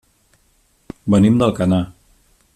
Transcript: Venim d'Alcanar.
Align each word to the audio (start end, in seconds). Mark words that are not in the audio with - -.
Venim 1.15 1.39
d'Alcanar. 1.43 1.83